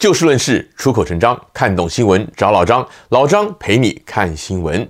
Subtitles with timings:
[0.00, 4.88] 就事论事，出口成章，看懂新闻找老张，老张陪你看新闻。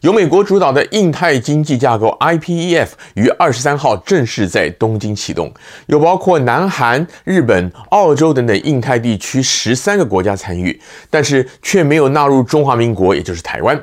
[0.00, 5.52] 由美国主导的印太经济架构 IPEF 于二十三号正式在东京启动，
[5.88, 10.80] 有包括南韩、日本、澳洲等等印太地区十三个国家参与，
[11.10, 13.78] 但是却没有纳入中华民国，也就是台湾。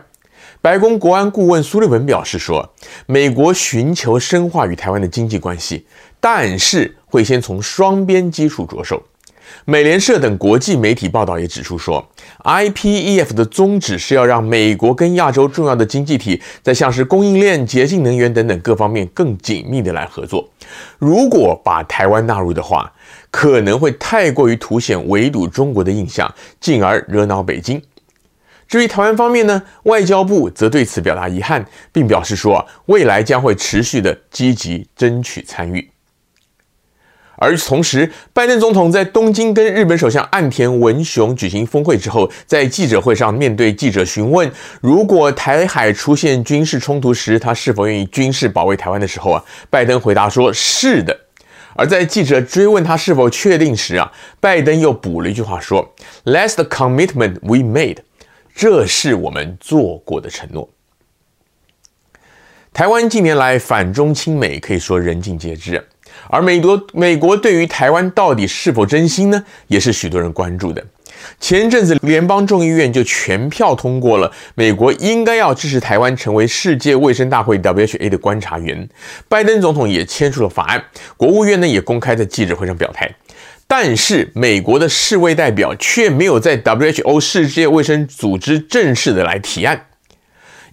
[0.60, 2.68] 白宫国安顾问苏利文表示说，
[3.06, 5.86] 美国寻求深化与台湾的经济关系，
[6.20, 9.04] 但是会先从双边基础着手。
[9.66, 12.06] 美联社等国际媒体报道也指出说
[12.44, 20.50] ，IPEF 的宗旨是要让美国跟亚洲重要的经济体在像是供应链、洁净能源等等各方面更紧密的来合作。
[21.00, 22.92] 如果把台湾纳入的话，
[23.32, 27.82] 可能会太过于凸显围堵中国的印象，进而惹恼北京。
[28.68, 35.93] 至于台湾方面呢，外交部则对此表达遗憾，并表示说，未来将会持续的积极争取参与。
[37.44, 51.20] 而同时，拜登总统在东京跟日本首相岸田文雄举行峰会之后，在记者会上面对记者询问，如果台海出现军事冲突时，他是否愿意军事保卫台湾的时候啊，拜登回答说是的。
[51.76, 57.98] 而在记者追问他是否确定时啊，拜登又补了一句话说：“That's the commitment we made。”
[58.56, 60.70] 这是我们做过的承诺。
[62.72, 65.84] 台湾近年来反中亲美，可以说人尽皆知。
[66.30, 70.84] 而美国美国对于台湾到底是否真心呢，也是许多人关注的。
[71.40, 78.90] 前阵子联邦众议院就全票通过了，美国应该要支持台湾成为世界卫生大会 （WHA） 的观察员。
[79.30, 80.84] 拜登总统也签署了法案，
[81.16, 83.10] 国务院呢也公开在记者会上表态。
[83.68, 89.86] 但是美国的世卫代表却没有在 WHO 世界卫生组织正式的来提案。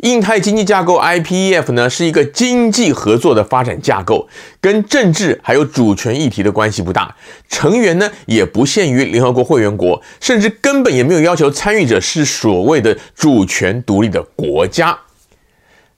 [0.03, 4.27] 印太经济架构 IPEF 呢是一个经济合作的发展架构，
[4.61, 7.15] 跟政治还有主权议题的关系不大。
[7.49, 14.99] 成员呢也不限于联合国会员国，甚至根本也没有要求参与者是所谓的主权独立的国家。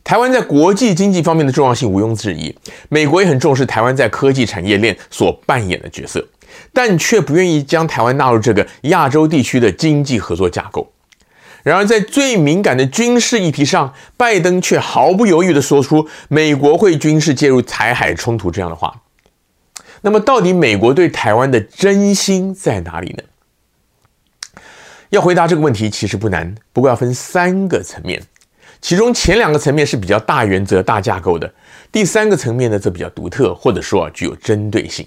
[0.03, 2.53] 台湾在国际经济方面的重要性毋庸置疑，
[2.89, 6.27] 美国也很重视台湾在科技产业链所扮演的角色，
[6.73, 10.91] 但却不愿意将台湾纳入这个亚洲地区的经济合作架构。
[11.63, 19.03] 然而，在最敏感的军事议题上，拜登却毫不犹豫地说出美国会军事介入台海冲突这样的话。
[20.01, 23.23] 那么，到底美国对台湾的真心在哪里呢？
[25.11, 28.21] 要回答这个问题其实不难，不过要分三个层面，
[28.81, 31.53] 其中前两个层面是比较大原则、大架构的，
[31.93, 35.07] 第三个层面呢则比较独特，或者说具有针对性。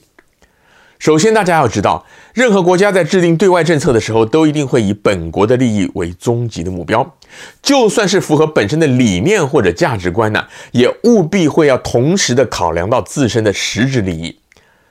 [0.98, 7.16] 首先，大家要知道，任何国家在制定对外政策的时候，都一定会以本国的利益为终极的目标。
[7.62, 14.40] 就算是符合本身的理念或者价值观呢，也务必会要同时的考量到自身的实质利益。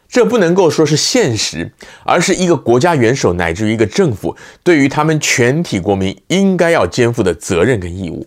[0.07, 1.73] 这不能够说是现实，
[2.05, 8.25] 而是一个国家元首乃至于一个政府对于他们全体国民应该要肩负的责任跟义务。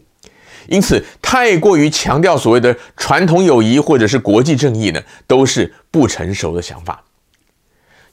[0.68, 7.02] 因此，太过于强调所谓的传统友谊或者是国际正义呢，都是不成熟的想法。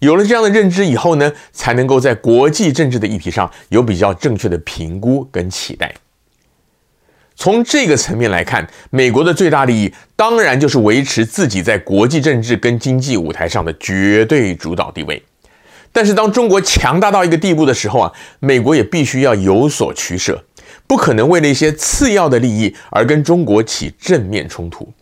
[0.04, 5.92] 有了这样的认知以后呢，才能够在国际政治的议题上有比较正确的评估跟期待。
[7.34, 15.20] 从这个层面来看，美国的最大利益当然就是维持自己在国际政治跟经济舞台上的绝对主导地位。
[15.90, 20.44] 但是当中国强大到一个地步的时候啊，美国也必须要有所取舍，
[20.86, 24.92] 不可能为了一些次要的利益而跟中国起正面冲突。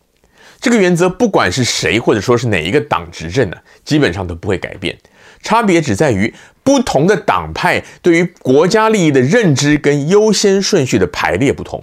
[0.62, 4.97] 这个原则，不管是谁，或者说是哪一个党执政呢，基本上都不会改变。
[5.43, 11.83] 差别只在于不同的党派对于国家利益的认知跟优先顺序的排列不同，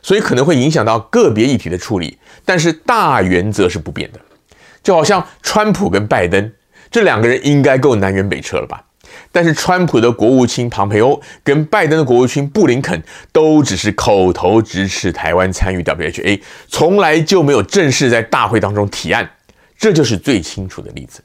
[0.00, 2.16] 所以可能会影响到个别议题的处理。
[2.44, 4.20] 但是大原则是不变的。
[4.80, 6.52] 就好像川普跟拜登
[6.88, 8.80] 这两个人，应该够南辕北辙了吧？
[9.32, 19.30] 但是，川普的国务卿庞培欧跟拜登的国务卿布林肯都只是口头支持台湾参与 WHA，从来就没有正式在大会当中提案，
[19.78, 21.22] 这就是最清楚的例子。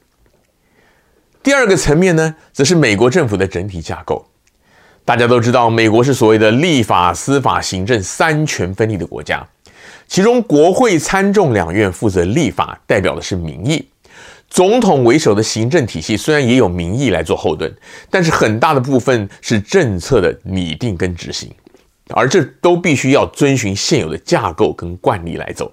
[1.42, 4.26] 第二个层面呢，则是美国政府的整体架构。
[5.04, 9.46] 大家都知道，美国是所谓的立法、司法、行政三权分立的国家，
[10.08, 13.86] 其中国会参众两院负责立法，代表的是民意。
[14.48, 17.70] 总统为首的行政体系虽然也有民意来做后盾，
[18.08, 21.50] 但是很大的部分是政策的拟定跟执行，
[22.10, 25.70] 而这都必须要遵循现有的架构跟惯例来走。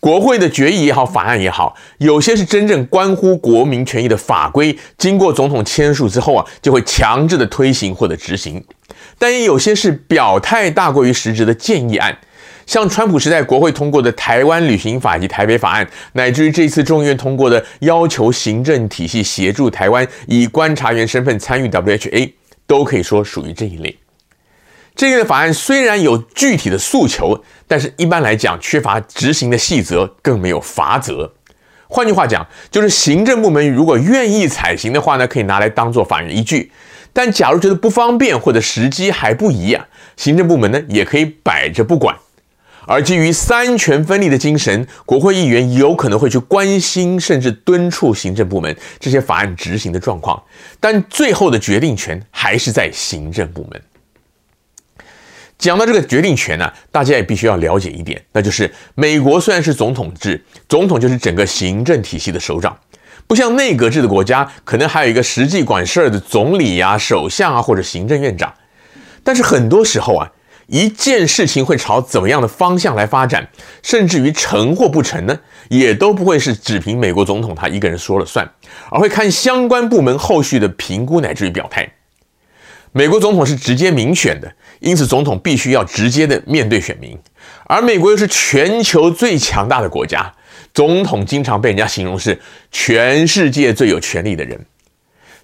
[0.00, 8.60] 国会的决议也好，法案也好，有些是真正关乎国民权益的法规，经过总统签署之后啊，就会强制的推行或者执行；
[9.18, 12.18] 但也有些是表态大过于实质的建议案。
[12.66, 22.32] 像川普时代国会通过的《台湾旅行法》及《台北法案》，乃至于这次众议院通过的要求行政体系协助台湾以观察员身份参与 WHA，
[22.66, 23.98] 都可以说属于这一类。
[24.96, 31.32] 这类法案虽然有具体的诉求，但是一般来讲缺乏执行的细则，更没有罚则。
[31.88, 36.70] 换句话讲，就是行政部门如果愿意采行的话呢，可以拿来当做法院依据；
[37.12, 39.86] 但假如觉得不方便或者时机还不宜啊，
[40.16, 42.16] 行政部门呢也可以摆着不管。
[42.86, 50.42] 而基于三权分立的精神，国会议员有可能会去关心甚至敦促行政部门这些法案执行的状况，
[50.78, 53.82] 但最后的决定权还是在行政部门。
[55.56, 62.76] 讲到这个决定权呢、大家也必须要了解一点，那就是美国虽然是总统制，总统就是整个行政体系的首长，
[63.26, 68.52] 不像内阁制的国家，可能还有一个实际管事儿的总理啊、首相啊或者行政院长。
[69.22, 70.30] 但是很多时候啊，
[70.66, 73.48] 一件事情会朝怎么样的方向来发展，
[73.82, 75.38] 甚至于成或不成呢，
[75.68, 78.48] 也都不会是只凭美国总统他一个人说了算，
[78.90, 81.88] 而会看相关部门后续的评估乃至于表态。
[82.92, 87.18] 美国总统是直接民选的，因此总统必须要直接的面对选民。
[87.66, 90.32] 而美国又是全球最强大的国家，
[90.72, 92.40] 总统经常被人家形容是
[92.70, 94.64] 全世界最有权力的人。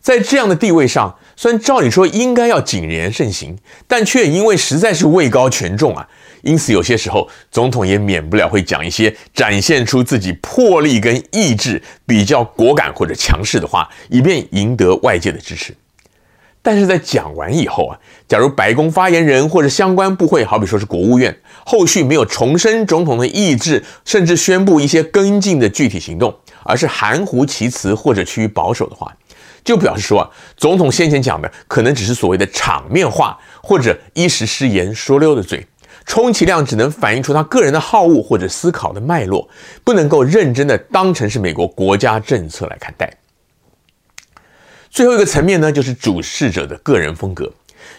[0.00, 3.56] 在这样的地位上，虽然照理说应该要谨言慎行，
[3.86, 6.08] 但却因为实在是位高权重啊，
[6.42, 15.74] 因此有些时候总统也免不了会讲一些展现出自己魄力跟意志比较果敢或者强势的话，以便赢得外界的支持。
[16.62, 17.98] 但是在讲完以后啊，
[18.28, 29.10] 假如白宫发言人或者相关部会，好比说是国务院，后续没有重申总统的意志，甚至宣布一些跟进的具体行动，而是含糊其辞或者趋于保守的话，
[29.64, 35.66] 就表示说啊，总统先前讲的可能只是所谓的场面话，或者一时失言说溜的嘴，
[36.06, 39.48] 充其量只能反映出他个人的好恶或者思考的脉络，
[39.84, 43.12] 不能够认真的当成是美国国家政策来看待。
[44.90, 47.52] 最后一个层面呢，就是主事者的个人风格。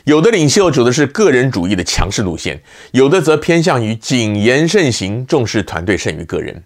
[0.05, 2.61] 有的领袖走的是个人主义的强势路线，
[2.91, 6.63] 有的则偏向于谨言慎行，重视团队胜于个人。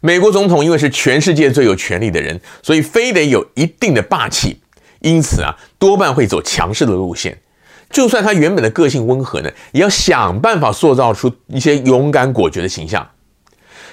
[0.00, 4.60] 美国总统因为是全世界最有权力的人，所以非得有一定的霸气，
[5.00, 7.36] 因此啊，多半会走强势的路线。
[7.90, 13.08] 就算他原本的个性温和呢，也要想办法塑造出一些勇敢果决的形象。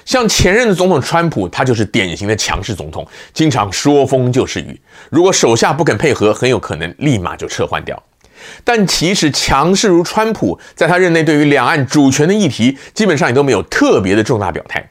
[0.04, 4.80] 像前任的总统川普，他就是典型的强势总统，经常说风就是雨。
[5.10, 8.00] 如果手下不肯配合，很有可能立马就撤换掉。
[8.62, 14.88] 但其实强势如川普，在他任内对于两岸主权的议题，基本上也都没有特别的重大表态。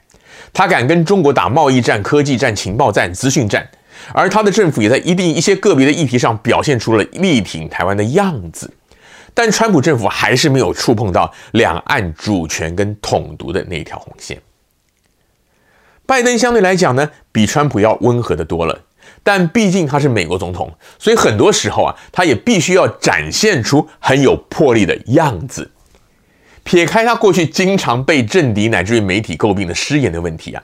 [0.55, 3.69] 他敢跟中国打贸易战、科技战、情报战、资讯战，
[4.13, 8.73] 而他的政府也在一定一些个别的议题上表现出了力挺台湾的样子。
[9.33, 14.41] 但川普政府还是没有触碰到两岸主权跟统独的那条红线。
[16.05, 18.79] 拜登相对来讲呢，比川普要温和的多了，
[19.23, 25.69] 但毕竟他是美国总统，所以很多时候啊，他也必须要展现出很有魄力的样子。
[26.65, 30.62] 撇开他过去经常被政敌乃至于媒体诟病的失言的问题啊，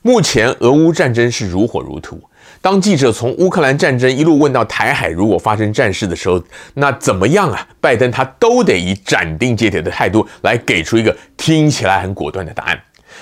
[0.00, 2.18] 目前俄乌战争是如火如荼。
[2.62, 6.42] 当记者从乌克兰战争一路问到台海如果发生战事的时候，
[6.72, 7.68] 那怎么样啊？
[7.78, 12.80] 拜登他都得以斩钉截铁的态度来给出一个听起来很果断的答案。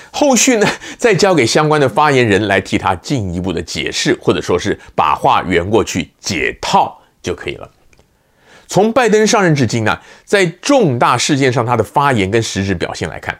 [0.09, 0.67] 后续呢，
[0.97, 7.69] 再交给相关的发言人来替他进一步的解释，或者说是把话圆过去解套就可以了。
[8.67, 13.37] 从拜登上任至今呢，在重大事件上他的发言跟实质表现来看，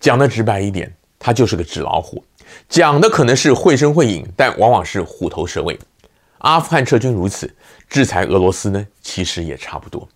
[0.00, 2.22] 讲得直白一点，他就是个纸老虎，
[2.68, 5.78] 讲的可能是绘声绘影，但往往是虎头蛇尾。
[6.38, 7.52] 阿富汗撤军如此，
[7.88, 10.06] 制裁俄罗斯呢，其实也差不多。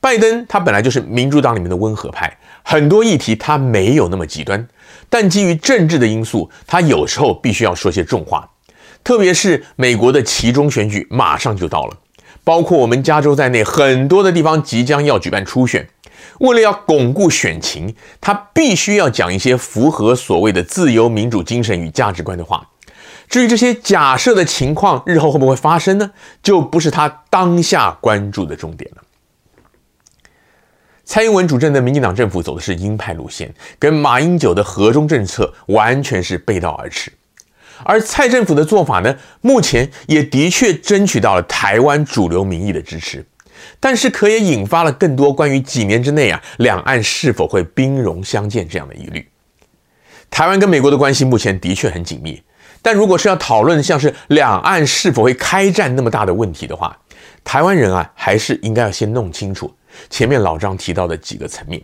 [0.00, 4.66] 拜登他本来就是民主党里面的温和派，很多议题他没有那么极端，
[5.10, 8.50] 但基于政治的因素，他有时候必须要说些重话。
[9.04, 11.96] 特别是美国的期中选举马上就到了，
[12.50, 15.88] 包括我们加州在内很多的地方即将要举办初选，
[16.40, 22.68] 为了要巩固选情，他必须要讲一些符合所谓的自由民主精神与价值观的话。
[23.28, 26.10] 至于这些假设的情况日后会不会发生呢？
[26.42, 29.02] 就不是他当下关注的重点了。
[31.04, 37.12] 蔡英文主政的民进党政府走的是鹰派路线，跟马英九的和中政策完全是背道而驰。
[37.84, 43.24] 而蔡政府的做法呢，目前也的确争取到了台湾主流民意的支持，
[43.78, 49.26] 但是可也引发了更多关于几年之内啊，两岸是否会兵戎相见这样的疑虑。
[50.30, 52.40] 台湾跟美国的关系目前的确很紧密，
[52.82, 56.96] 但如果是要讨论像是两岸是否会开战那么大的问题的话，
[57.42, 59.74] 台湾人啊，还是应该要先弄清楚。
[60.08, 61.82] 前面老张提到的几个层面，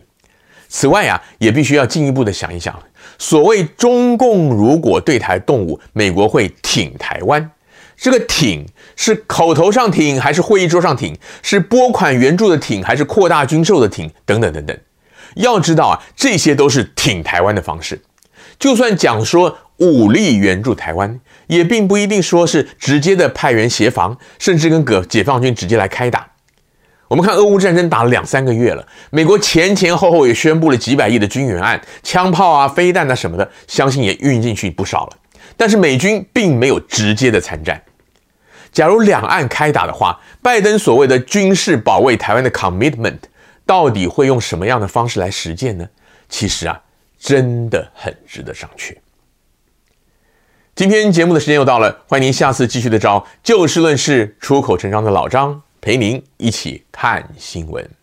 [0.69, 2.81] 此外啊，也必须要进一步的想一想，
[3.17, 7.51] 所谓中共如果对台动武，美国会挺台湾，
[7.95, 11.17] 这个挺是口头上挺，还是会议桌上挺？
[11.41, 14.11] 是拨款援助的挺，还是扩大军售的挺？
[14.25, 14.77] 等等等等。
[15.35, 18.01] 要知道啊，这些都是挺台湾的方式。
[18.59, 26.27] 就算讲说武力援助台湾，也并不一定说是直接的派员协防，甚至跟解解放军直接来开打。
[27.07, 35.17] 我们看俄乌战争打了两三个月了，美国前前后后也宣布了几百亿的军援案，枪炮啊、飞弹啊什么的，相信也运进去不少了。
[35.55, 37.81] 但是美军并没有直接的参战。
[38.71, 43.17] 假如两岸开打的话，拜登所谓的军事保卫台湾的 commitment，
[43.65, 45.87] 到底会用什么样的方式来实践呢？
[46.27, 46.79] 其实啊，
[47.17, 48.93] 真的很值得商榷。
[50.75, 55.63] 今天节目的时间又到了，欢迎您下次继续的找就事论事、出口成章的老张。
[55.79, 57.96] 陪您一起看新闻。